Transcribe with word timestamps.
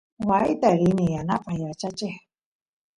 waayta 0.27 0.67
rini 0.79 1.05
yanapaq 1.15 1.47
yachacheq 1.63 2.15